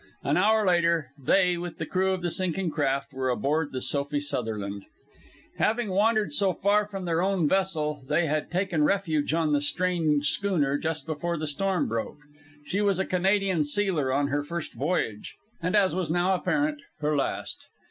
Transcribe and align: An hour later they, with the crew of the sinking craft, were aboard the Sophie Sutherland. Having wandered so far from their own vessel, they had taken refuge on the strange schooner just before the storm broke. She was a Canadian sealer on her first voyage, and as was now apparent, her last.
An 0.23 0.35
hour 0.35 0.65
later 0.65 1.11
they, 1.15 1.57
with 1.57 1.77
the 1.77 1.85
crew 1.85 2.11
of 2.11 2.23
the 2.23 2.31
sinking 2.31 2.71
craft, 2.71 3.13
were 3.13 3.29
aboard 3.29 3.71
the 3.71 3.81
Sophie 3.81 4.19
Sutherland. 4.19 4.83
Having 5.59 5.91
wandered 5.91 6.33
so 6.33 6.53
far 6.53 6.87
from 6.87 7.05
their 7.05 7.21
own 7.21 7.47
vessel, 7.47 8.03
they 8.07 8.25
had 8.25 8.49
taken 8.49 8.83
refuge 8.83 9.31
on 9.35 9.53
the 9.53 9.61
strange 9.61 10.27
schooner 10.27 10.79
just 10.79 11.05
before 11.05 11.37
the 11.37 11.45
storm 11.45 11.87
broke. 11.87 12.17
She 12.65 12.81
was 12.81 12.97
a 12.97 13.05
Canadian 13.05 13.63
sealer 13.63 14.11
on 14.11 14.29
her 14.29 14.41
first 14.41 14.73
voyage, 14.73 15.35
and 15.61 15.75
as 15.75 15.93
was 15.93 16.09
now 16.09 16.33
apparent, 16.33 16.81
her 17.01 17.15
last. 17.15 17.67